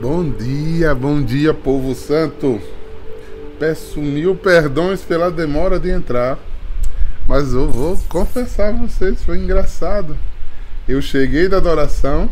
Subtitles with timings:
[0.00, 2.60] Bom dia, bom dia, povo santo.
[3.58, 6.38] Peço mil perdões pela demora de entrar,
[7.26, 10.14] mas eu vou confessar a vocês, foi engraçado.
[10.86, 12.28] Eu cheguei da adoração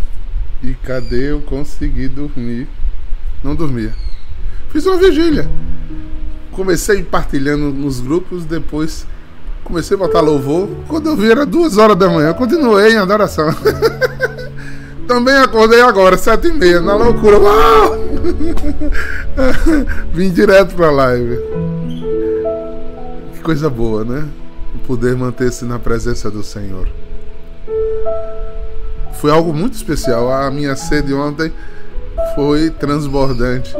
[0.62, 2.68] e cadê eu consegui dormir?
[3.42, 3.94] Não dormia.
[4.68, 5.48] Fiz uma vigília.
[6.52, 9.06] Comecei partilhando nos grupos, depois
[9.64, 10.68] comecei a botar louvor.
[10.86, 13.48] Quando eu vi era duas horas da manhã, continuei em adoração.
[15.06, 17.38] Também acordei agora, sete e meia, na loucura.
[17.38, 17.98] Uau!
[20.12, 21.38] Vim direto pra live.
[23.34, 24.26] Que coisa boa, né?
[24.86, 26.88] Poder manter-se na presença do Senhor.
[29.20, 30.30] Foi algo muito especial.
[30.32, 31.52] A minha sede ontem
[32.34, 33.74] foi transbordante.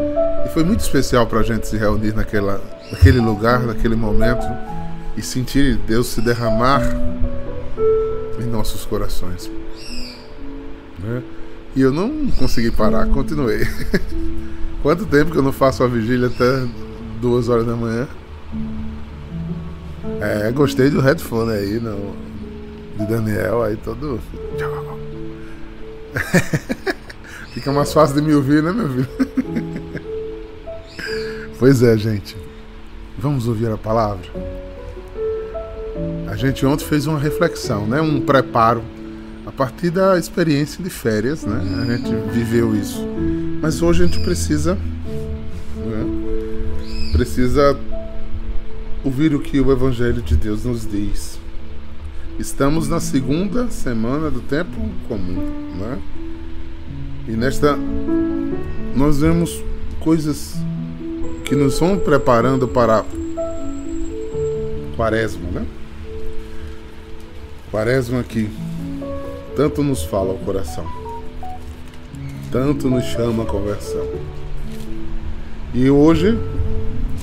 [0.45, 2.61] E foi muito especial para a gente se reunir naquela,
[2.93, 4.47] naquele lugar, naquele momento
[5.17, 6.83] e sentir Deus se derramar
[8.41, 9.51] em nossos corações.
[11.05, 11.23] Né?
[11.77, 13.67] E eu não consegui parar, continuei.
[14.83, 16.67] Quanto tempo que eu não faço a vigília até
[17.21, 18.07] duas horas da manhã?
[20.21, 22.15] É, gostei do headphone aí, não,
[22.99, 24.21] de Daniel, aí todo.
[27.53, 29.09] Fica mais fácil de me ouvir, né, meu filho?
[31.59, 32.37] pois é, gente.
[33.19, 34.27] Vamos ouvir a palavra?
[36.29, 38.01] A gente ontem fez uma reflexão, né?
[38.01, 38.83] Um preparo
[39.57, 41.61] partir da experiência de férias, né?
[41.83, 43.07] A gente viveu isso.
[43.63, 46.05] Mas hoje a gente precisa, né?
[47.13, 47.79] precisa
[49.05, 51.39] ouvir o que o Evangelho de Deus nos diz.
[52.39, 55.41] Estamos na segunda semana do tempo comum,
[55.79, 55.99] né?
[57.29, 57.79] E nesta
[58.95, 59.63] nós vemos
[60.01, 60.55] coisas
[61.45, 63.05] que nos vão preparando para
[64.97, 65.67] Quaresma, né?
[67.71, 68.49] Quaresma que
[69.57, 70.85] tanto nos fala ao coração,
[72.51, 74.07] tanto nos chama a conversão.
[75.73, 76.33] E hoje,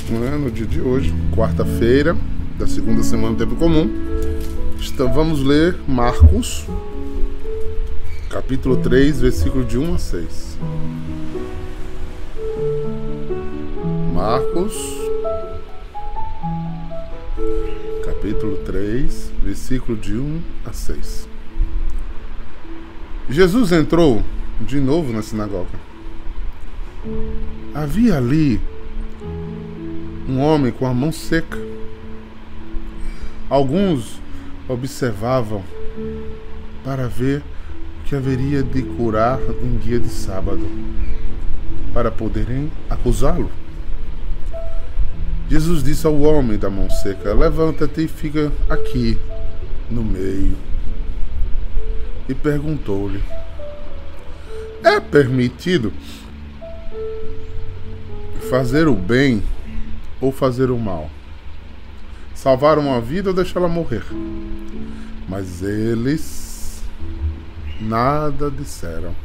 [0.09, 2.15] né, no dia de hoje, quarta-feira
[2.57, 3.89] da segunda semana do tempo comum,
[5.13, 6.65] vamos ler Marcos,
[8.29, 10.57] capítulo 3, versículo de 1 a 6.
[14.13, 14.73] Marcos,
[18.05, 21.30] capítulo 3, versículo de 1 a 6.
[23.31, 24.21] Jesus entrou
[24.59, 25.79] de novo na sinagoga.
[27.73, 28.59] Havia ali
[30.27, 31.57] um homem com a mão seca.
[33.49, 34.19] Alguns
[34.67, 35.63] observavam
[36.83, 37.41] para ver
[38.03, 40.67] que haveria de curar em dia de sábado,
[41.93, 43.49] para poderem acusá-lo.
[45.49, 49.17] Jesus disse ao homem da mão seca: Levanta-te e fica aqui
[49.89, 50.70] no meio
[52.27, 53.21] e perguntou-lhe:
[54.83, 55.91] É permitido
[58.49, 59.41] fazer o bem
[60.19, 61.09] ou fazer o mal?
[62.33, 64.03] Salvar uma vida ou deixá-la morrer?
[65.27, 66.83] Mas eles
[67.79, 69.15] nada disseram.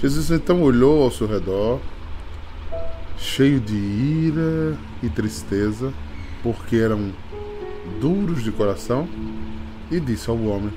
[0.00, 1.80] Jesus então olhou ao seu redor,
[3.16, 5.92] cheio de ira e tristeza,
[6.42, 7.12] porque eram
[8.00, 9.08] duros de coração,
[9.90, 10.72] e disse ao homem: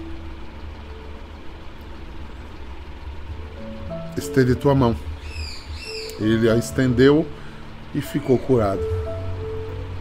[4.17, 4.95] estende tua mão.
[6.19, 7.25] Ele a estendeu
[7.93, 8.81] e ficou curado.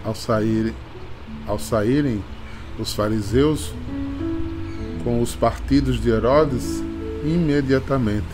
[0.05, 0.75] Ao sair,
[1.47, 2.23] ao saírem
[2.79, 3.73] os fariseus
[5.05, 6.83] com os partidos de Herodes,
[7.25, 8.27] imediatamente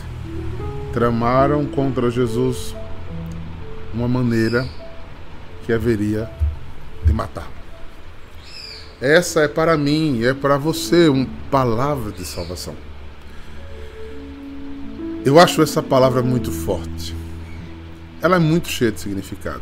[0.93, 2.75] tramaram contra Jesus
[3.93, 4.67] uma maneira
[5.65, 6.29] que haveria
[7.05, 7.47] de matá-lo.
[8.99, 12.86] Essa é para mim, é para você uma palavra de salvação.
[15.25, 17.15] Eu acho essa palavra muito forte.
[18.21, 19.61] Ela é muito cheia de significado.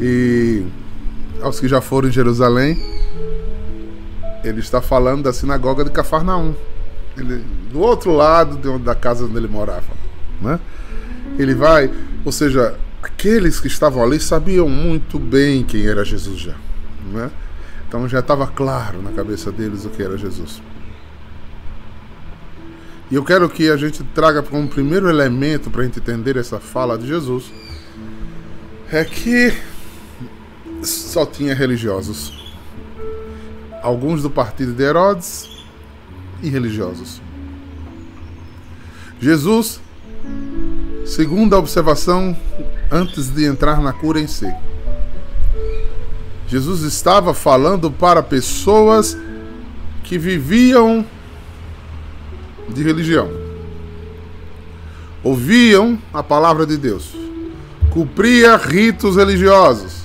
[0.00, 0.64] E
[1.40, 2.76] aos que já foram em Jerusalém,
[4.44, 6.54] ele está falando da sinagoga de Cafarnaum.
[7.16, 9.92] Ele, do outro lado de onde, da casa onde ele morava.
[10.40, 10.58] Né?
[11.38, 11.90] Ele vai,
[12.24, 16.54] ou seja, aqueles que estavam ali sabiam muito bem quem era Jesus já.
[17.12, 17.30] Né?
[17.86, 20.62] Então já estava claro na cabeça deles o que era Jesus.
[23.12, 27.06] E eu quero que a gente traga como primeiro elemento para entender essa fala de
[27.06, 27.52] Jesus
[28.90, 29.52] é que
[30.82, 32.32] só tinha religiosos.
[33.82, 35.46] Alguns do partido de Herodes
[36.42, 37.20] e religiosos.
[39.20, 39.78] Jesus,
[41.04, 42.34] segundo a observação
[42.90, 44.50] antes de entrar na cura em si,
[46.48, 49.18] Jesus estava falando para pessoas
[50.02, 51.04] que viviam
[52.68, 53.30] de religião.
[55.22, 57.14] ouviam a palavra de Deus,
[57.90, 60.02] cumpria ritos religiosos,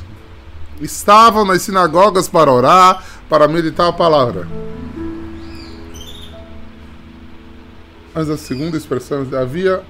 [0.79, 4.47] estavam nas sinagogas para orar, para meditar a palavra.
[8.13, 9.83] Mas a segunda expressão havia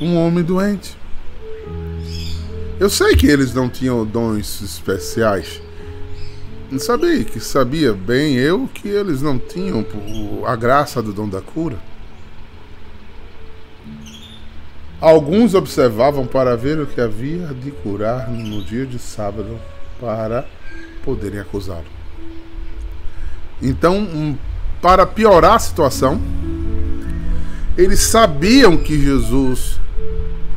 [0.00, 0.96] um homem doente.
[2.78, 5.63] Eu sei que eles não tinham dons especiais.
[6.78, 9.84] Sabia que sabia bem eu que eles não tinham
[10.46, 11.78] a graça do dom da cura.
[15.00, 19.58] Alguns observavam para ver o que havia de curar no dia de sábado
[20.00, 20.46] para
[21.04, 21.84] poderem acusá-lo.
[23.60, 24.38] Então,
[24.80, 26.20] para piorar a situação,
[27.76, 29.78] eles sabiam que Jesus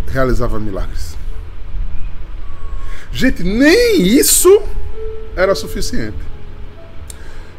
[0.08, 1.18] realizava milagres.
[3.12, 4.62] Gente, nem isso
[5.38, 6.18] era suficiente.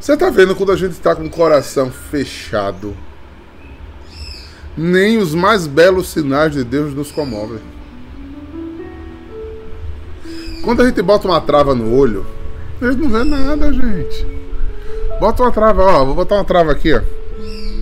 [0.00, 2.94] Você está vendo quando a gente está com o coração fechado,
[4.76, 7.60] nem os mais belos sinais de Deus nos comovem.
[10.62, 12.26] Quando a gente bota uma trava no olho,
[12.82, 14.26] a gente não vê nada, gente.
[15.20, 17.00] Bota uma trava, ó, vou botar uma trava aqui, ó.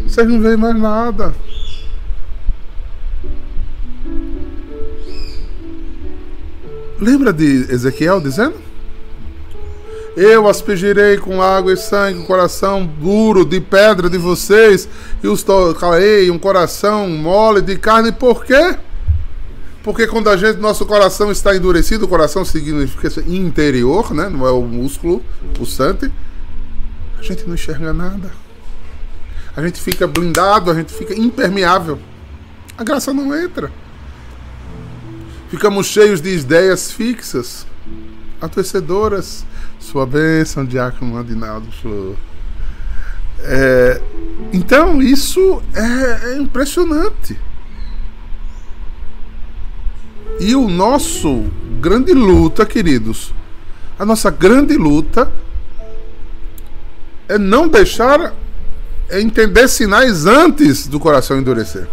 [0.06, 1.34] Vocês não veem mais nada.
[6.98, 8.65] Lembra de Ezequiel dizendo?
[10.16, 14.88] Eu aspergirei com água e sangue o coração duro de pedra de vocês
[15.22, 18.10] e os tocarei um coração mole de carne.
[18.10, 18.78] Por quê?
[19.82, 24.28] Porque quando a gente, nosso coração está endurecido, o coração significa interior, né?
[24.30, 25.22] não é o músculo
[25.54, 26.10] pulsante,
[27.18, 28.32] a gente não enxerga nada.
[29.54, 31.98] A gente fica blindado, a gente fica impermeável.
[32.76, 33.70] A graça não entra.
[35.50, 37.66] Ficamos cheios de ideias fixas,
[38.40, 39.44] adoecedoras.
[39.78, 42.16] Sua bênção, Diácono Adinaldo Flor.
[43.40, 44.00] É,
[44.52, 47.38] então, isso é, é impressionante.
[50.40, 51.44] E o nosso
[51.80, 53.32] grande luta, queridos,
[53.98, 55.30] a nossa grande luta
[57.28, 58.34] é não deixar
[59.08, 61.88] é entender sinais antes do coração endurecer.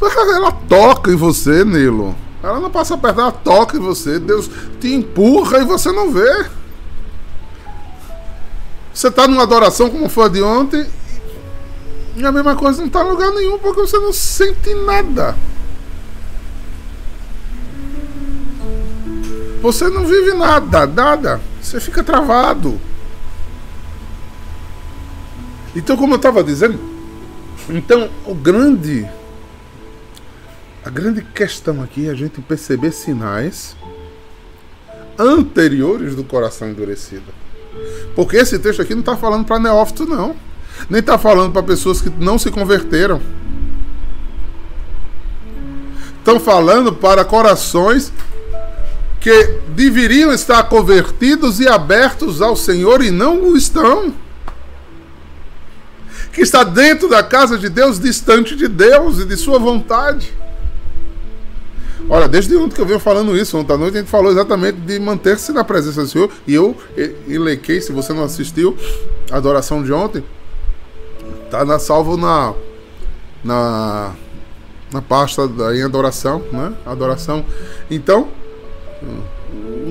[0.00, 2.14] Ela toca em você, Nilo.
[2.42, 4.18] Ela não passa perto, ela toca em você.
[4.18, 4.50] Deus
[4.80, 6.46] te empurra e você não vê.
[8.92, 10.86] Você está numa adoração como foi a de ontem.
[12.16, 15.36] E a mesma coisa não está em lugar nenhum porque você não sente nada.
[19.60, 21.40] Você não vive nada, nada.
[21.60, 22.80] Você fica travado.
[25.74, 26.78] Então, como eu estava dizendo,
[27.68, 29.06] então o grande
[30.86, 33.74] a grande questão aqui é a gente perceber sinais
[35.18, 37.24] anteriores do coração endurecido.
[38.14, 40.36] Porque esse texto aqui não está falando para neófito, não.
[40.88, 43.20] Nem está falando para pessoas que não se converteram.
[46.18, 48.12] Estão falando para corações
[49.20, 54.14] que deveriam estar convertidos e abertos ao Senhor e não o estão.
[56.32, 60.45] Que está dentro da casa de Deus, distante de Deus e de sua vontade.
[62.08, 64.78] Olha, desde ontem que eu venho falando isso, ontem à noite a gente falou exatamente
[64.78, 66.30] de manter-se na presença do Senhor.
[66.46, 66.76] E eu
[67.28, 68.76] elequei, se você não assistiu
[69.30, 70.22] a adoração de ontem,
[71.50, 72.54] tá na salvo na
[73.42, 74.14] na
[74.92, 76.72] na pasta da em adoração, né?
[76.86, 77.44] Adoração.
[77.90, 78.28] Então,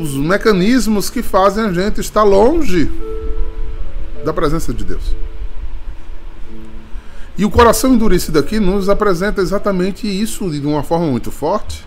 [0.01, 2.89] os mecanismos que fazem a gente estar longe
[4.23, 5.13] da presença de Deus.
[7.37, 11.85] E o coração endurecido aqui nos apresenta exatamente isso de uma forma muito forte.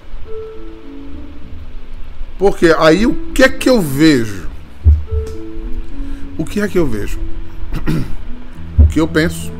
[2.38, 4.48] Porque aí o que é que eu vejo?
[6.38, 7.18] O que é que eu vejo?
[8.80, 9.52] O que eu penso,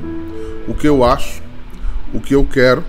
[0.66, 1.42] o que eu acho,
[2.14, 2.82] o que eu quero,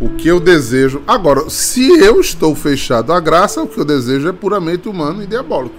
[0.00, 1.02] o que eu desejo.
[1.08, 5.26] Agora, se eu estou fechado à graça, o que eu desejo é puramente humano e
[5.26, 5.74] diabólico.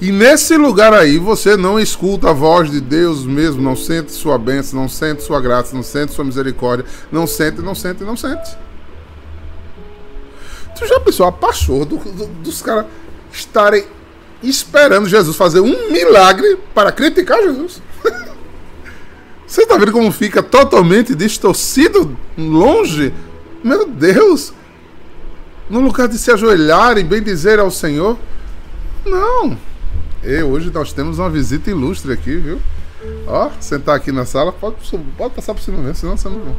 [0.00, 4.36] E nesse lugar aí você não escuta a voz de Deus mesmo, não sente sua
[4.36, 8.56] bênção, não sente sua graça, não sente sua misericórdia, não sente, não sente, não sente.
[10.82, 12.86] Tu já pensou a pachorra do, do, dos caras
[13.32, 13.84] estarem
[14.42, 17.80] esperando Jesus fazer um milagre para criticar Jesus?
[19.46, 23.14] Você está vendo como fica totalmente distorcido, longe?
[23.62, 24.52] Meu Deus!
[25.70, 28.18] No lugar de se ajoelhar e bem dizer ao Senhor,
[29.06, 29.56] não.
[30.24, 32.60] E hoje nós temos uma visita ilustre aqui, viu?
[33.26, 34.76] Ó, sentar aqui na sala, pode,
[35.16, 36.56] pode passar por cima mesmo, senão você não.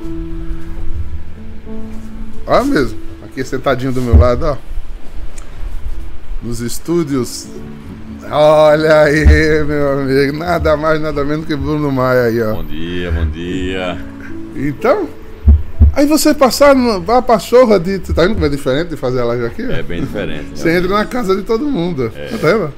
[2.48, 4.58] Ó mesmo aqui sentadinho do meu lado, ó.
[6.42, 7.48] nos estúdios.
[8.32, 12.54] Olha aí, meu amigo, nada mais, nada menos que Bruno Maia aí, ó.
[12.54, 13.98] Bom dia, bom dia.
[14.56, 15.10] Então,
[15.94, 16.75] aí você passar
[17.08, 18.00] a pachorra de.
[18.00, 19.63] Tá vendo como é diferente de fazer a live aqui?
[19.63, 20.52] É bem diferente.
[20.56, 22.12] Você entra na casa de todo mundo.
[22.16, 22.28] É.
[22.28, 22.74] Tá vendo?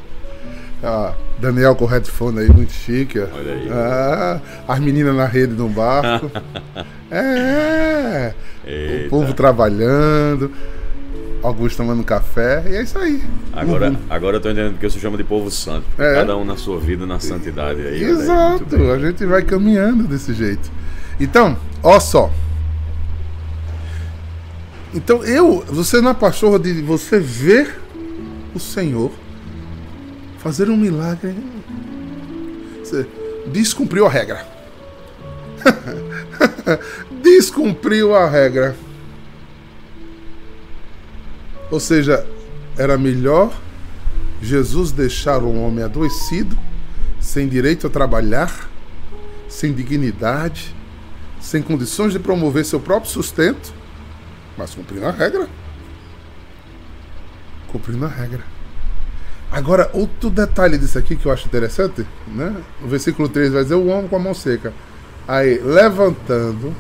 [0.86, 3.18] Ah, Daniel com headphone aí, muito chique.
[3.18, 3.70] Olha aí.
[3.72, 6.30] Ah, as meninas na rede no barco.
[7.10, 8.34] é.
[8.64, 9.08] Eita.
[9.08, 10.52] O povo trabalhando.
[11.42, 13.24] Augusto tomando café, e é isso aí.
[13.54, 13.98] Agora, uhum.
[14.10, 15.86] agora eu tô entendendo que eu se chama de povo santo.
[15.98, 16.16] É.
[16.16, 18.04] Cada um na sua vida, na santidade aí.
[18.04, 20.72] Exato, a gente vai caminhando desse jeito.
[21.20, 22.32] Então, ó só.
[24.92, 27.80] Então eu, você na pachorra de você ver
[28.56, 29.12] o Senhor
[30.46, 31.36] fazer um milagre.
[32.78, 33.08] Você
[33.48, 34.46] descumpriu a regra.
[37.20, 38.76] descumpriu a regra.
[41.72, 42.28] Ou seja,
[42.78, 43.60] era melhor
[44.40, 46.56] Jesus deixar um homem adoecido,
[47.20, 48.70] sem direito a trabalhar,
[49.50, 50.76] sem dignidade,
[51.42, 53.74] sem condições de promover seu próprio sustento,
[54.56, 55.50] mas cumprindo a regra.
[57.68, 58.44] Cumprindo a regra.
[59.56, 62.54] Agora, outro detalhe disso aqui que eu acho interessante, né?
[62.84, 64.74] O versículo 3 vai dizer o homem com a mão seca.
[65.26, 66.76] Aí, levantando,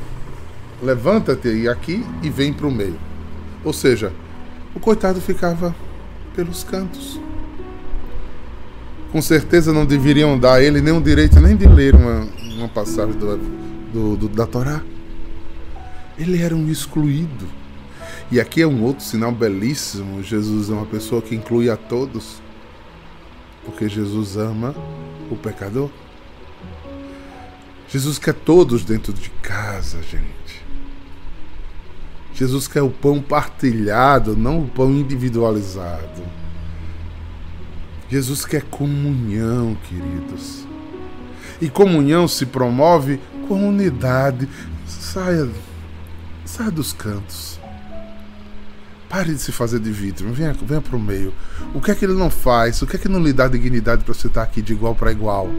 [0.83, 2.99] levanta-te aqui e vem para o meio.
[3.63, 4.11] Ou seja,
[4.75, 5.73] o coitado ficava
[6.35, 7.17] pelos cantos.
[9.09, 12.27] Com certeza não deveriam dar a ele o direito nem de ler uma,
[12.57, 13.37] uma passagem do,
[13.93, 14.81] do, do, da Torá.
[16.19, 17.47] Ele era um excluído.
[18.29, 20.21] E aqui é um outro sinal belíssimo.
[20.21, 22.43] Jesus é uma pessoa que inclui a todos.
[23.65, 24.75] Porque Jesus ama
[25.29, 25.89] o pecador.
[27.89, 30.63] Jesus quer todos dentro de casa, gente.
[32.33, 36.21] Jesus quer o pão partilhado, não o pão individualizado.
[38.09, 40.65] Jesus quer comunhão, queridos.
[41.61, 44.47] E comunhão se promove com unidade.
[44.85, 45.49] Saia,
[46.43, 47.59] saia dos cantos.
[49.15, 50.29] Pare de se fazer de vítima.
[50.33, 51.33] Venha, venha para o meio.
[51.73, 52.81] O que é que ele não faz?
[52.81, 55.09] O que é que não lhe dá dignidade para você estar aqui de igual para
[55.09, 55.49] igual?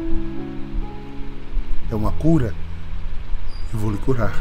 [1.91, 2.55] É uma cura?
[3.73, 4.35] Eu vou lhe curar.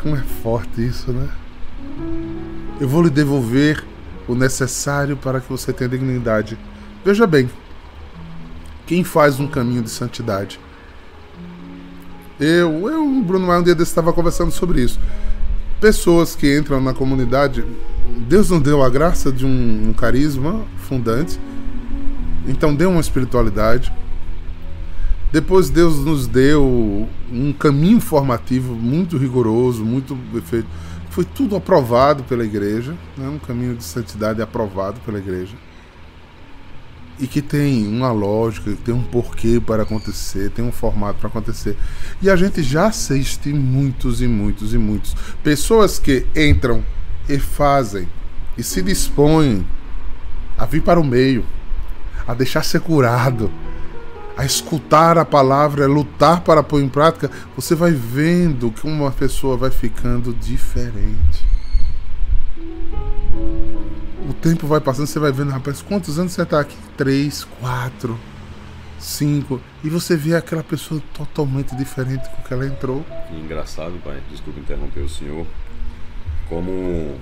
[0.00, 1.28] Como é forte isso, né?
[2.80, 3.84] Eu vou lhe devolver
[4.28, 6.56] o necessário para que você tenha dignidade.
[7.04, 7.50] Veja bem,
[8.86, 10.60] quem faz um caminho de santidade?
[12.38, 15.00] Eu, eu, Bruno um dia desse estava conversando sobre isso.
[15.84, 17.62] Pessoas que entram na comunidade,
[18.26, 21.38] Deus nos deu a graça de um, um carisma fundante,
[22.48, 23.92] então deu uma espiritualidade
[25.34, 30.68] depois Deus nos deu um caminho formativo muito rigoroso, muito perfeito.
[31.10, 33.28] Foi tudo aprovado pela igreja, né?
[33.28, 35.56] um caminho de santidade aprovado pela igreja.
[37.18, 41.76] E que tem uma lógica, tem um porquê para acontecer, tem um formato para acontecer.
[42.20, 45.14] E a gente já assiste muitos e muitos e muitos.
[45.42, 46.84] Pessoas que entram
[47.28, 48.08] e fazem
[48.58, 49.64] e se dispõem
[50.58, 51.44] a vir para o meio,
[52.26, 53.50] a deixar ser curado,
[54.36, 59.10] a escutar a palavra, a lutar para pôr em prática, você vai vendo que uma
[59.10, 61.53] pessoa vai ficando diferente.
[64.28, 66.76] O tempo vai passando, você vai vendo, rapaz, quantos anos você está aqui?
[66.96, 68.18] Três, quatro,
[68.98, 69.60] cinco.
[69.82, 73.04] E você vê aquela pessoa totalmente diferente com que ela entrou.
[73.30, 75.46] engraçado, pai, desculpa interromper o senhor.
[76.48, 77.16] Como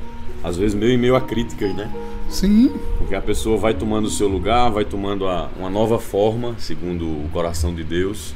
[0.45, 1.91] às vezes meio e meio a críticas, né?
[2.29, 2.73] Sim.
[2.99, 7.05] Porque a pessoa vai tomando o seu lugar, vai tomando a, uma nova forma, segundo
[7.05, 8.33] o coração de Deus.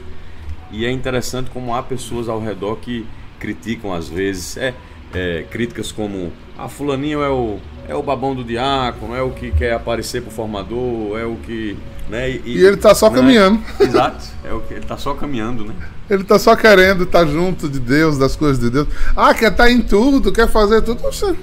[0.72, 3.06] E é interessante como há pessoas ao redor que
[3.38, 4.56] criticam às vezes.
[4.56, 4.74] É,
[5.14, 9.30] é críticas como a ah, fulaninho é o, é o babão do diácono, é o
[9.30, 11.76] que quer aparecer pro formador, é o que.
[12.08, 12.30] Né?
[12.30, 13.16] E, e ele tá só né?
[13.16, 13.60] caminhando.
[13.80, 15.74] Exato, é o que ele tá só caminhando, né?
[16.08, 18.86] Ele tá só querendo estar tá junto de Deus, das coisas de Deus.
[19.16, 21.02] Ah, quer estar tá em tudo, quer fazer tudo.
[21.02, 21.34] Você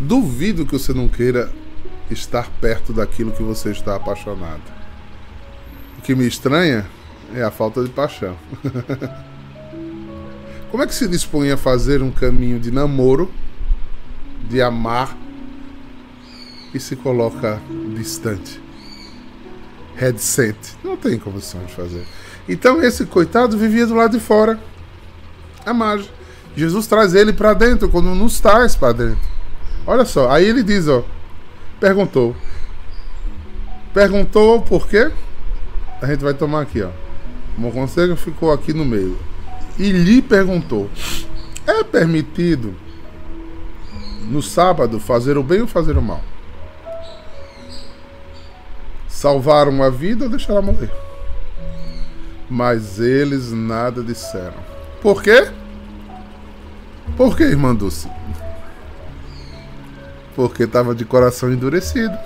[0.00, 1.50] Duvido que você não queira
[2.10, 4.62] estar perto daquilo que você está apaixonado.
[5.98, 6.86] O que me estranha
[7.34, 8.34] é a falta de paixão.
[10.70, 13.30] Como é que se dispõe a fazer um caminho de namoro,
[14.48, 15.16] de amar,
[16.74, 17.60] e se coloca
[17.94, 18.60] distante?
[19.94, 20.76] Reticente.
[20.82, 22.04] Não tem condição de fazer.
[22.48, 24.58] Então esse coitado vivia do lado de fora.
[25.64, 26.10] A margem.
[26.56, 29.28] Jesus traz ele para dentro quando nos traz para dentro.
[29.86, 31.04] Olha só, aí ele diz, ó,
[31.78, 32.34] perguntou.
[33.92, 35.10] Perguntou por quê?
[36.00, 36.90] A gente vai tomar aqui, ó.
[37.58, 39.18] O conselho ficou aqui no meio.
[39.78, 40.88] E lhe perguntou:
[41.66, 42.74] É permitido
[44.30, 46.22] no sábado fazer o bem ou fazer o mal?
[49.20, 50.90] Salvar uma vida ou deixar ela morrer.
[52.48, 54.56] Mas eles nada disseram.
[55.02, 55.50] Por quê?
[57.18, 58.08] Por que, irmã Dulce?
[60.34, 62.16] Porque estava de coração endurecido.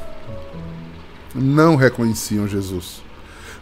[1.34, 3.02] Não reconheciam Jesus.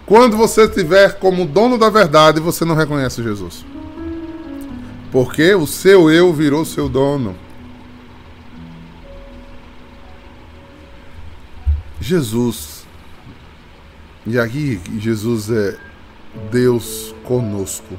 [0.04, 3.64] Quando você estiver como dono da verdade, você não reconhece Jesus.
[5.10, 7.34] Porque o seu eu virou seu dono.
[11.98, 12.71] Jesus.
[14.24, 15.76] E aqui Jesus é
[16.50, 17.98] Deus conosco.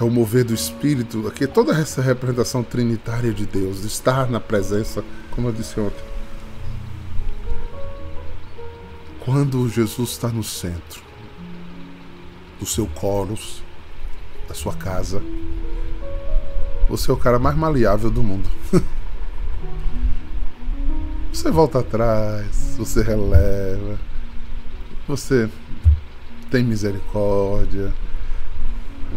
[0.00, 1.26] É o mover do Espírito.
[1.28, 6.04] Aqui toda essa representação trinitária de Deus, de estar na presença, como eu disse ontem.
[9.20, 11.02] Quando Jesus está no centro
[12.58, 13.62] do seu coros,
[14.48, 15.22] da sua casa,
[16.88, 18.48] você é o cara mais maleável do mundo.
[21.30, 24.00] Você volta atrás, você releva,
[25.08, 25.48] você
[26.50, 27.92] tem misericórdia,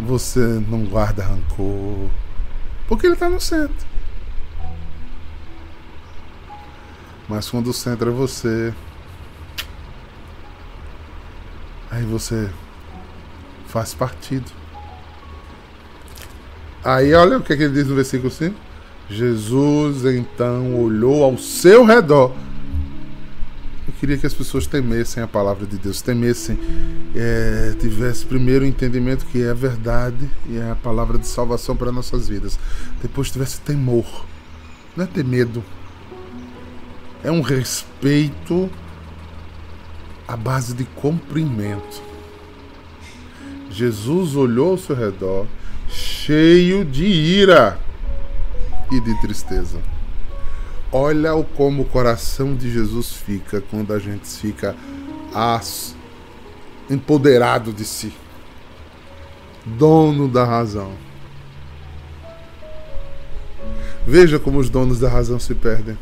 [0.07, 2.09] você não guarda rancor,
[2.87, 3.85] porque ele está no centro.
[7.27, 8.73] Mas quando o centro é você,
[11.89, 12.49] aí você
[13.67, 14.49] faz partido.
[16.83, 18.55] Aí olha o que, é que ele diz no versículo 5.
[19.09, 22.33] Jesus então olhou ao seu redor.
[24.01, 26.57] Queria que as pessoas temessem a palavra de Deus, temessem,
[27.15, 31.77] é, tivesse primeiro o entendimento que é a verdade e é a palavra de salvação
[31.77, 32.57] para nossas vidas.
[32.99, 34.25] Depois tivesse temor,
[34.97, 35.63] não é ter medo,
[37.23, 38.71] é um respeito
[40.27, 42.01] à base de cumprimento.
[43.69, 45.45] Jesus olhou ao seu redor,
[45.87, 47.79] cheio de ira
[48.91, 49.79] e de tristeza.
[50.93, 54.75] Olha o como o coração de Jesus fica quando a gente fica
[55.33, 55.95] as,
[56.89, 58.11] empoderado de si,
[59.65, 60.91] dono da razão.
[64.05, 65.97] Veja como os donos da razão se perdem.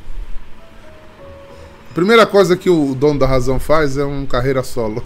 [1.92, 5.04] A primeira coisa que o dono da razão faz é um carreira solo.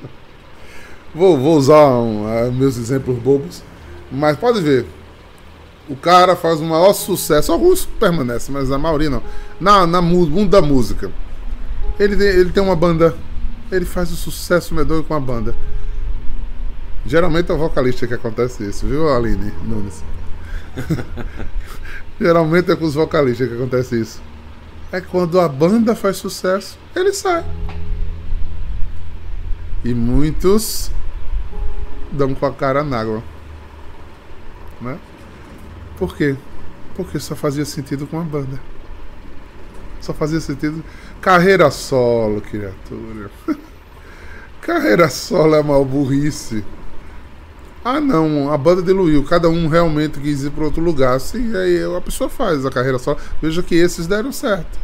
[1.14, 3.62] vou, vou usar um, uh, meus exemplos bobos,
[4.12, 4.84] mas pode ver
[5.88, 7.52] o cara faz o maior sucesso.
[7.52, 9.22] Alguns permanecem, mas a maioria não.
[9.60, 11.10] Na, na mundo da música.
[11.98, 13.16] Ele ele tem uma banda.
[13.70, 15.54] Ele faz o sucesso medonho com a banda.
[17.04, 20.02] Geralmente é o vocalista que acontece isso, viu, Aline Nunes?
[22.20, 24.20] Geralmente é com os vocalistas que acontece isso.
[24.90, 27.44] É quando a banda faz sucesso, ele sai.
[29.84, 30.90] E muitos
[32.10, 33.22] dão com a cara na água.
[34.80, 34.98] Né?
[35.98, 36.36] Por quê?
[36.94, 38.60] Porque só fazia sentido com a banda.
[40.00, 40.84] Só fazia sentido.
[41.20, 43.30] Carreira solo, criatura.
[44.60, 46.64] Carreira solo é mal burrice.
[47.84, 49.24] Ah, não, a banda diluiu.
[49.24, 51.20] Cada um realmente quis ir para outro lugar.
[51.20, 53.18] Sim, aí a pessoa faz a carreira solo.
[53.40, 54.78] Veja que esses deram certo.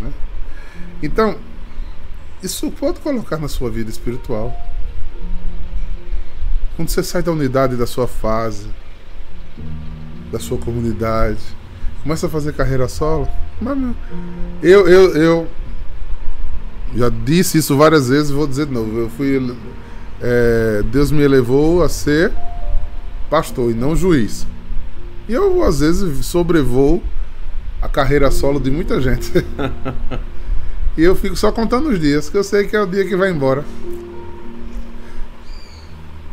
[0.00, 0.10] Né?
[1.02, 1.36] Então,
[2.42, 4.52] isso pode colocar na sua vida espiritual.
[6.74, 8.68] Quando você sai da unidade da sua fase,
[10.30, 11.40] da sua comunidade,
[12.02, 13.28] começa a fazer carreira solo.
[13.60, 13.78] Mas,
[14.62, 15.48] eu, eu, eu
[16.94, 18.98] já disse isso várias vezes, vou dizer de novo.
[18.98, 19.56] Eu fui,
[20.20, 22.32] é, Deus me elevou a ser
[23.30, 24.46] pastor e não juiz.
[25.28, 27.02] E eu às vezes sobrevoo
[27.80, 29.32] a carreira solo de muita gente.
[30.96, 33.16] e eu fico só contando os dias, que eu sei que é o dia que
[33.16, 33.64] vai embora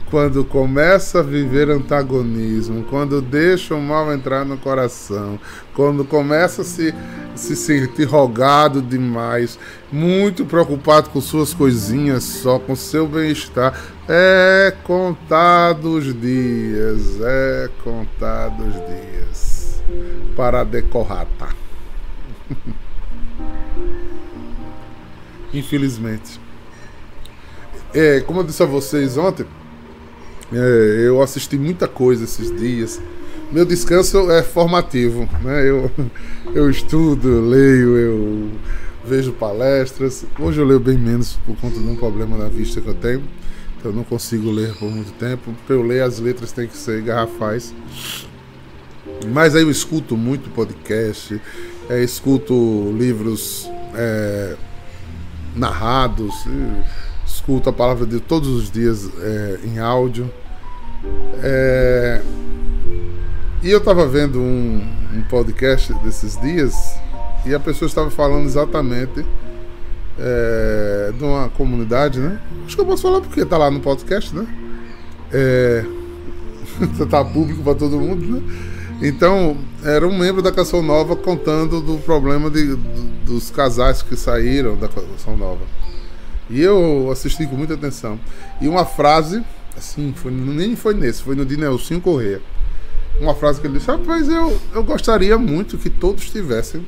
[0.10, 5.39] quando começa a viver antagonismo, quando deixa o mal entrar no coração,
[5.74, 6.93] quando começa a se,
[7.36, 9.60] se sentir rogado demais,
[9.91, 18.63] muito preocupado com suas coisinhas só, com seu bem-estar, é contado os dias, é contado
[18.63, 19.84] os dias
[20.36, 21.50] para decorrata.
[25.54, 26.39] Infelizmente.
[27.93, 29.45] É, como eu disse a vocês ontem,
[30.52, 33.02] é, eu assisti muita coisa esses dias.
[33.52, 35.68] Meu descanso é formativo, né?
[35.68, 35.92] Eu,
[36.54, 38.52] eu estudo, leio, eu
[39.06, 40.26] vejo palestras.
[40.40, 43.24] Hoje eu leio bem menos por conta de um problema na vista que eu tenho.
[43.78, 45.54] Então eu não consigo ler por muito tempo.
[45.66, 47.74] Para eu ler as letras tem que ser garrafais.
[49.28, 51.42] Mas aí eu escuto muito podcast,
[51.90, 54.56] é, escuto livros é,
[55.56, 56.34] narrados,
[57.50, 60.32] escuto a palavra de todos os dias é, em áudio.
[61.42, 62.22] É,
[63.64, 64.82] e eu estava vendo um,
[65.16, 66.96] um, podcast desses dias
[67.46, 69.26] E a pessoa estava falando exatamente
[70.20, 72.40] é, de uma comunidade, né?
[72.66, 74.46] Acho que eu posso falar porque tá lá no podcast, né?
[75.34, 75.84] É,
[77.10, 78.42] tá público para todo mundo, né?
[79.02, 82.76] Então, era um membro da Canção Nova contando do problema de,
[83.26, 85.80] dos casais que saíram da Canção Nova.
[86.50, 88.20] E eu assisti com muita atenção.
[88.60, 89.44] E uma frase,
[89.78, 92.42] assim, foi, nem foi nesse, foi no de Nelson Corrêa.
[93.22, 96.86] Uma frase que ele disse: Rapaz, eu, eu gostaria muito que todos tivessem.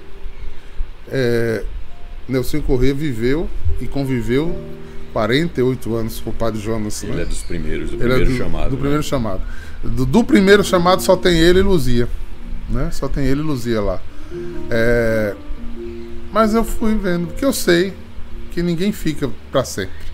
[1.10, 1.64] É,
[2.28, 4.56] Nelson Corrêa viveu e conviveu
[5.14, 7.04] 48 anos com o padre Jonas.
[7.04, 7.22] Ele né?
[7.24, 8.70] é dos primeiros, do Ele é primeiro do, chamado.
[8.70, 8.80] Do né?
[8.80, 9.42] primeiro chamado.
[9.84, 12.08] Do, do primeiro chamado só tem ele e Luzia.
[12.70, 12.90] Né?
[12.92, 14.02] Só tem ele e Luzia lá.
[14.70, 15.36] É,
[16.32, 17.94] mas eu fui vendo, porque eu sei
[18.52, 20.12] que ninguém fica para sempre.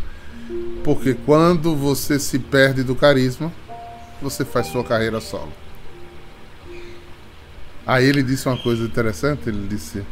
[0.83, 3.51] Porque quando você se perde do carisma,
[4.21, 5.51] você faz sua carreira solo.
[7.85, 10.03] Aí ele disse uma coisa interessante, ele disse.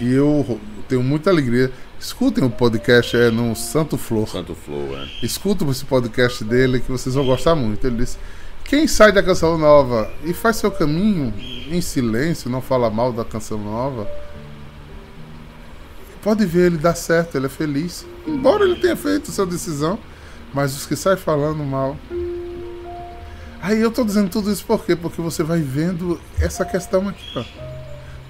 [0.00, 1.70] E eu tenho muita alegria.
[1.98, 4.28] Escutem o podcast é no Santo Flor.
[4.28, 5.08] Santo Flow, é.
[5.22, 7.86] Escutem esse podcast dele que vocês vão gostar muito.
[7.86, 8.18] Ele disse:
[8.64, 11.32] Quem sai da canção nova e faz seu caminho
[11.68, 14.08] em silêncio, não fala mal da canção nova,
[16.22, 18.06] pode ver, ele dá certo, ele é feliz.
[18.26, 19.98] Embora ele tenha feito sua decisão,
[20.52, 21.96] mas os que saem falando mal.
[23.60, 24.94] Aí eu tô dizendo tudo isso por quê?
[24.94, 27.44] Porque você vai vendo essa questão aqui, ó.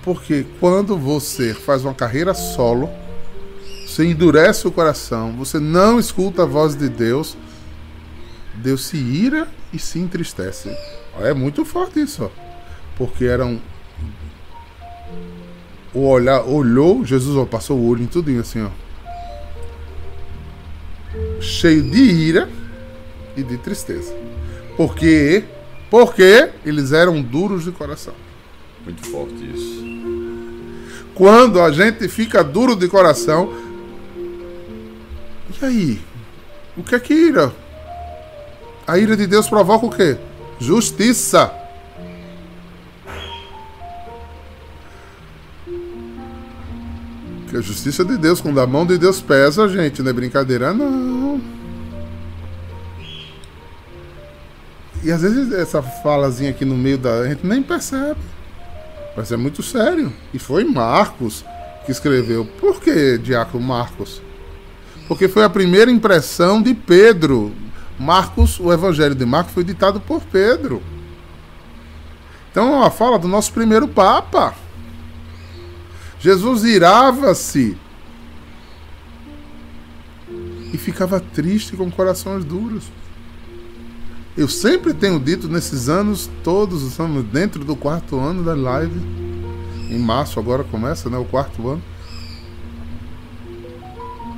[0.02, 2.88] Porque quando você faz uma carreira solo,
[3.86, 7.36] você endurece o coração, você não escuta a voz de Deus,
[8.54, 10.74] Deus se ira e se entristece.
[11.20, 12.30] É muito forte isso, ó.
[12.96, 13.60] Porque eram.
[15.94, 18.70] O olhar, olhou, Jesus ó, passou o olho em tudinho assim, ó.
[21.40, 22.48] Cheio de ira
[23.36, 24.14] e de tristeza.
[24.76, 25.44] Porque,
[25.90, 28.14] porque eles eram duros de coração.
[28.84, 29.84] Muito forte isso.
[31.14, 33.50] Quando a gente fica duro de coração,
[35.60, 36.00] e aí?
[36.76, 37.52] O que é que ira?
[38.86, 40.18] A ira de Deus provoca o quê?
[40.60, 41.52] Justiça.
[47.56, 50.74] Que a justiça de Deus, quando a mão de Deus pesa, gente, não é brincadeira,
[50.74, 51.40] não.
[55.02, 57.20] E às vezes essa falazinha aqui no meio da.
[57.20, 58.20] A gente nem percebe.
[59.16, 60.12] Mas é muito sério.
[60.34, 61.46] E foi Marcos
[61.86, 62.44] que escreveu.
[62.60, 64.20] Por que Diácono Marcos?
[65.08, 67.54] Porque foi a primeira impressão de Pedro.
[67.98, 70.82] Marcos, o Evangelho de Marcos foi ditado por Pedro.
[72.50, 74.65] Então é uma fala do nosso primeiro Papa.
[76.18, 77.76] Jesus irava-se
[80.72, 82.84] e ficava triste com corações duros.
[84.36, 89.00] Eu sempre tenho dito nesses anos, todos estamos dentro do quarto ano da live.
[89.88, 91.82] Em março agora começa, né, o quarto ano.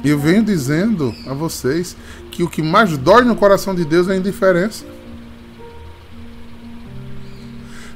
[0.05, 1.97] Eu venho dizendo a vocês
[2.31, 4.85] que o que mais dói no coração de Deus é a indiferença.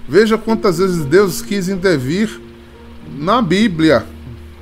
[0.08, 2.40] Veja quantas vezes Deus quis intervir
[3.16, 4.04] na Bíblia.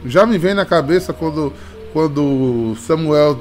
[0.04, 1.52] Já me vem na cabeça quando,
[1.92, 3.38] quando Samuel,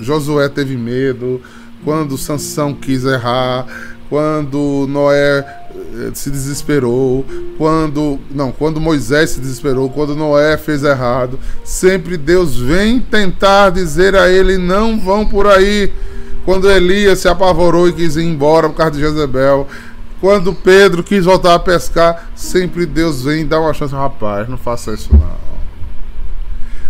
[0.00, 1.40] Josué teve medo,
[1.84, 3.66] quando Sansão quis errar,
[4.08, 7.24] quando Noé eh, se desesperou,
[7.56, 14.16] quando não, quando Moisés se desesperou, quando Noé fez errado, sempre Deus vem tentar dizer
[14.16, 15.92] a ele não vão por aí.
[16.44, 19.68] Quando Elias se apavorou e quis ir embora por causa de Jezebel,
[20.20, 24.92] quando Pedro quis voltar a pescar, sempre Deus vem dar uma chance, rapaz, não faça
[24.92, 25.38] isso não.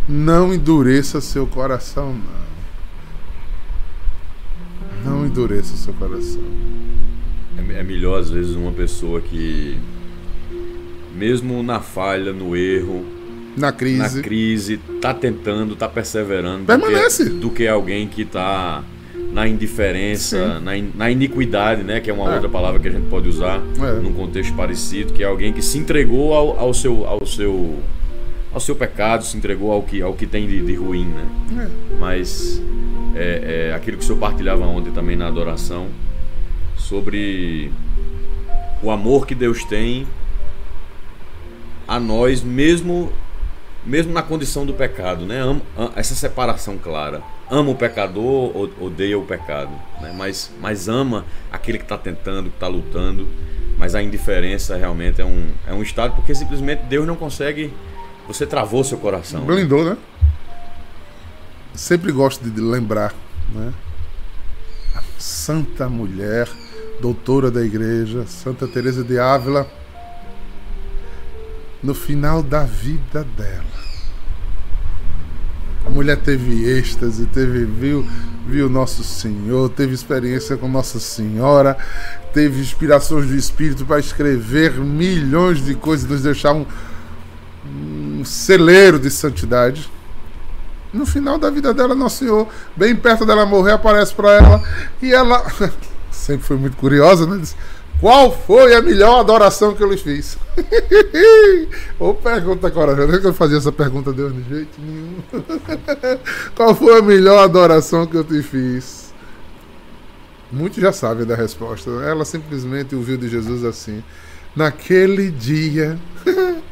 [0.09, 2.15] Não endureça seu coração,
[5.05, 5.13] não.
[5.13, 6.43] Não endureça seu coração.
[7.57, 9.79] É, é melhor, às vezes, uma pessoa que,
[11.15, 13.05] mesmo na falha, no erro,
[13.57, 14.17] Na crise.
[14.17, 16.65] na crise, tá tentando, tá perseverando.
[16.65, 17.25] Permanece.
[17.25, 18.83] Do que, do que alguém que tá
[19.33, 20.65] na indiferença, Sim.
[20.65, 22.01] na, in- na iniquidade, né?
[22.01, 22.35] Que é uma É.
[22.35, 24.01] outra palavra que a gente pode usar É.
[24.01, 27.79] num contexto parecido, que é alguém que se entregou ao, ao seu, ao seu
[28.51, 31.67] ao seu pecado, se entregou ao que, ao que tem de, de ruim, né?
[31.67, 31.97] É.
[32.01, 32.61] Mas
[33.15, 35.89] é, é aquilo que o senhor partilhava ontem também na adoração
[36.77, 37.71] sobre
[38.83, 40.07] o amor que Deus tem
[41.87, 43.13] a nós, mesmo
[43.89, 45.41] mesmo na condição do pecado, né?
[45.97, 47.23] Essa separação clara.
[47.51, 49.71] Ama o pecador, odeia o pecado,
[50.03, 50.15] né?
[50.15, 53.27] mas, mas ama aquele que está tentando, que está lutando.
[53.79, 57.73] Mas a indiferença realmente é um, é um estado porque simplesmente Deus não consegue.
[58.27, 59.41] Você travou seu coração.
[59.41, 59.47] né?
[59.47, 59.97] Blindou, né?
[61.75, 63.15] Sempre gosto de lembrar,
[63.55, 63.73] né?
[64.95, 66.47] A santa mulher,
[67.01, 69.67] doutora da igreja, Santa Teresa de Ávila.
[71.83, 73.78] no final da vida dela.
[75.89, 78.07] A mulher teve êxtase, teve viu,
[78.47, 81.79] viu Nosso Senhor, teve experiência com Nossa Senhora,
[82.35, 86.67] teve inspirações do Espírito para escrever milhões de coisas, nos deixar um,
[87.65, 89.91] um celeiro de santidade.
[90.93, 92.47] No final da vida dela, Nosso Senhor,
[92.77, 94.63] bem perto dela morrer, aparece para ela
[95.01, 95.43] e ela
[96.13, 97.43] sempre foi muito curiosa, né?
[98.01, 100.39] Qual foi a melhor adoração que eu lhe fiz?
[101.99, 103.19] Ou pergunta corajosa.
[103.19, 105.17] Que eu fazia essa pergunta Deus de jeito nenhum.
[106.55, 109.13] Qual foi a melhor adoração que eu te fiz?
[110.51, 111.91] Muitos já sabem da resposta.
[111.91, 114.03] Ela simplesmente ouviu de Jesus assim:
[114.55, 115.99] Naquele dia,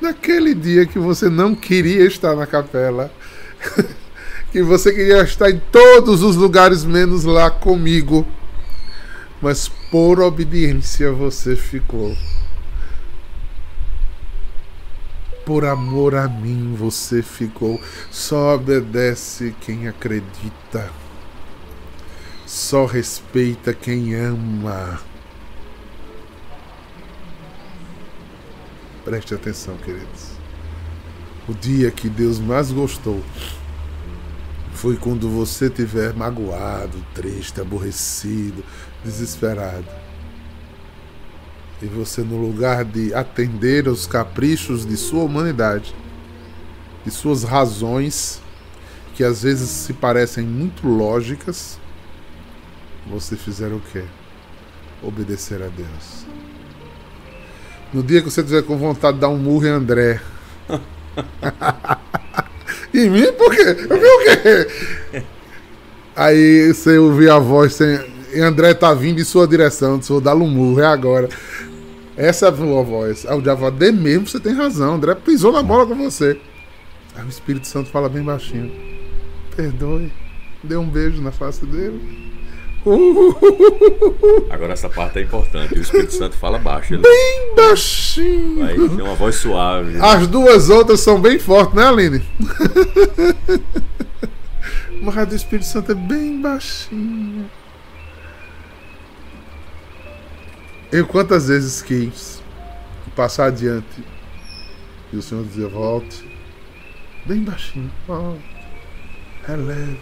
[0.00, 3.10] naquele dia que você não queria estar na capela,
[4.52, 8.24] que você queria estar em todos os lugares menos lá comigo
[9.40, 12.16] mas por obediência você ficou.
[15.44, 17.80] Por amor a mim você ficou.
[18.10, 20.90] Só obedece quem acredita.
[22.44, 25.00] Só respeita quem ama.
[29.04, 30.32] Preste atenção, queridos.
[31.48, 33.22] O dia que Deus mais gostou
[34.74, 38.64] foi quando você estiver magoado, triste, aborrecido,
[39.06, 39.86] desesperado.
[41.80, 45.94] E você, no lugar de atender aos caprichos de sua humanidade,
[47.04, 48.40] de suas razões,
[49.14, 51.78] que às vezes se parecem muito lógicas,
[53.06, 54.02] você fizer o quê?
[55.02, 56.26] Obedecer a Deus.
[57.92, 60.20] No dia que você tiver com vontade de dar um murro em André.
[62.92, 63.32] em mim?
[63.32, 63.76] Por quê?
[63.88, 65.22] Eu vi o quê?
[66.16, 70.80] Aí você ouvir a voz sem André tá vindo em sua direção, sou da Lumur,
[70.80, 71.28] é agora.
[72.16, 73.26] Essa é a sua voz.
[73.26, 74.94] Aí o diabo fala, de mesmo, você tem razão.
[74.94, 76.40] André pisou na bola com você.
[77.14, 78.72] Aí o Espírito Santo fala bem baixinho.
[79.54, 80.10] Perdoe.
[80.62, 82.26] Dê um beijo na face dele.
[84.50, 85.74] Agora essa parte é importante.
[85.74, 86.94] O Espírito Santo fala baixo.
[86.94, 87.02] Ele...
[87.02, 88.64] Bem baixinho.
[88.64, 89.98] Aí tem uma voz suave.
[90.00, 92.24] As duas outras são bem fortes, né, Aline?
[95.02, 97.50] Mas a do Espírito Santo é bem baixinho.
[100.92, 102.42] Eu quantas vezes quis
[103.16, 104.04] passar adiante
[105.12, 106.24] e o Senhor dizia: volte,
[107.24, 108.44] bem baixinho, volte,
[109.46, 109.98] releve.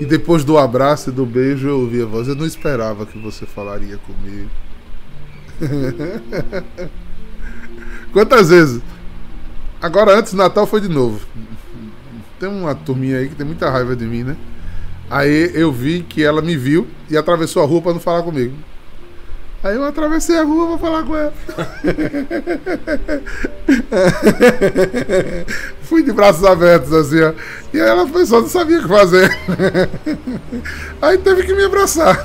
[0.00, 3.18] E depois do abraço e do beijo eu ouvi a voz: Eu não esperava que
[3.18, 4.50] você falaria comigo.
[8.12, 8.82] Quantas vezes?
[9.82, 11.26] Agora, antes do Natal foi de novo.
[12.38, 14.36] Tem uma turminha aí que tem muita raiva de mim, né?
[15.10, 18.54] Aí eu vi que ela me viu e atravessou a rua para não falar comigo.
[19.62, 21.34] Aí eu atravessei a rua pra falar com ela.
[25.82, 27.34] Fui de braços abertos assim, ó.
[27.72, 29.30] E aí ela pessoa não sabia o que fazer.
[31.02, 32.24] Aí teve que me abraçar.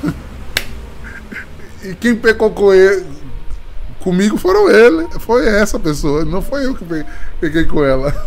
[1.84, 3.04] E quem pecou com ele,
[4.00, 5.06] comigo foram ele.
[5.20, 6.84] Foi essa pessoa, não foi eu que
[7.40, 8.14] peguei com ela.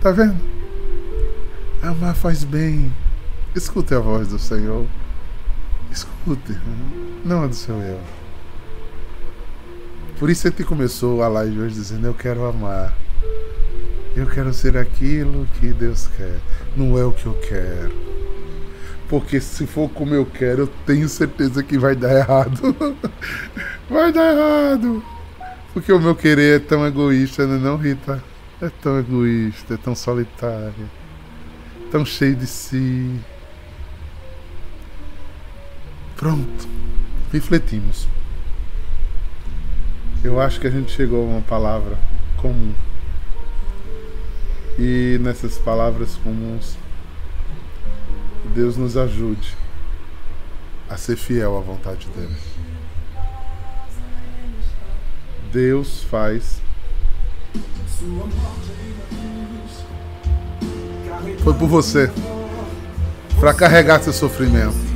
[0.00, 0.36] Tá vendo?
[1.82, 2.94] Amar faz bem.
[3.52, 4.86] Escute a voz do Senhor.
[5.90, 6.58] Escute,
[7.24, 8.00] não é do seu eu.
[10.18, 12.92] Por isso ele começou a live hoje dizendo: Eu quero amar.
[14.16, 16.40] Eu quero ser aquilo que Deus quer.
[16.76, 17.94] Não é o que eu quero.
[19.08, 22.76] Porque se for como eu quero, eu tenho certeza que vai dar errado.
[23.88, 25.02] vai dar errado.
[25.72, 28.22] Porque o meu querer é tão egoísta, não é não, Rita?
[28.60, 30.90] É tão egoísta, é tão solitário,
[31.92, 33.20] tão cheio de si.
[36.18, 36.68] Pronto,
[37.32, 38.08] refletimos.
[40.24, 41.96] Eu acho que a gente chegou a uma palavra
[42.38, 42.74] comum.
[44.76, 46.76] E nessas palavras comuns,
[48.52, 49.56] Deus nos ajude
[50.90, 52.36] a ser fiel à vontade dele.
[55.52, 56.60] Deus faz.
[61.44, 62.10] Foi por você
[63.38, 64.88] para carregar seu sofrimento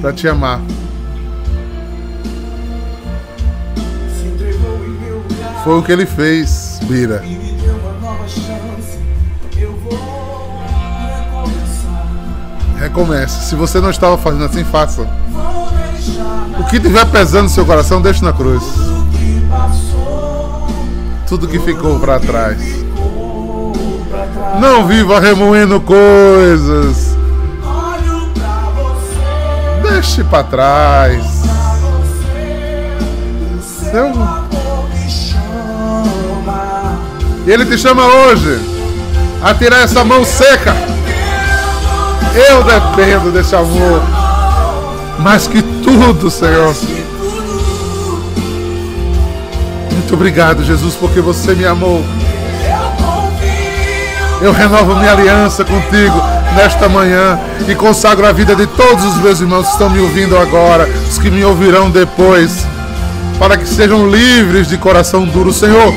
[0.00, 0.60] para te amar.
[5.62, 7.22] Foi o que ele fez, Bira.
[12.78, 13.44] Recomece.
[13.44, 15.06] Se você não estava fazendo assim, faça.
[16.58, 18.64] O que tiver pesando no seu coração, deixe na cruz.
[21.28, 22.58] Tudo que ficou para trás.
[24.58, 27.09] Não viva remoendo coisas
[30.00, 31.22] deixe para trás.
[33.60, 34.10] Seu,
[37.46, 38.58] Ele te chama hoje
[39.42, 40.74] a tirar essa mão seca.
[42.34, 44.02] Eu dependo desse amor.
[45.18, 46.74] Mais que tudo, Senhor.
[49.92, 52.02] Muito obrigado, Jesus, porque você me amou.
[54.40, 59.40] Eu renovo minha aliança contigo nesta manhã e consagro a vida de todos os meus
[59.40, 62.66] irmãos que estão me ouvindo agora, os que me ouvirão depois,
[63.38, 65.52] para que sejam livres de coração duro.
[65.52, 65.94] Senhor,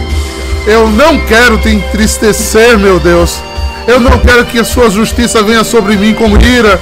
[0.66, 3.42] eu não quero te entristecer, meu Deus.
[3.86, 6.80] Eu não quero que a sua justiça venha sobre mim com ira.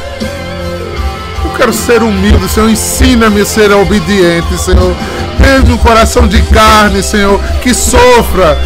[1.43, 2.69] Eu quero ser humilde, Senhor.
[2.69, 4.95] Ensina-me a ser obediente, Senhor.
[5.41, 8.59] Tende um coração de carne, Senhor, que sofra,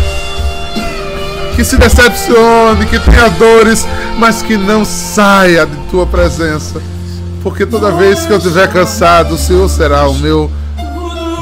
[1.56, 6.82] que se decepcione, que tenha dores, mas que não saia de tua presença.
[7.44, 10.50] Porque toda vez que eu estiver cansado, o Senhor será o meu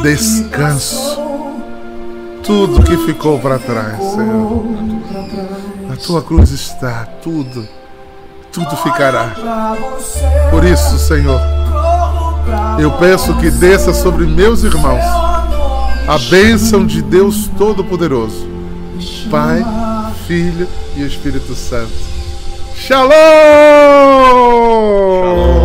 [0.02, 1.22] descanso.
[2.44, 4.66] Tudo que ficou para trás, Senhor.
[5.88, 7.66] Na tua cruz está tudo.
[8.52, 9.32] Tudo ficará.
[10.52, 11.40] Por isso, Senhor,
[12.80, 15.04] eu peço que desça sobre meus irmãos
[16.08, 18.46] a bênção de Deus Todo-Poderoso,
[19.32, 19.64] Pai,
[20.28, 21.94] Filho e Espírito Santo.
[22.76, 23.14] Shalom!
[25.14, 25.63] Shalom.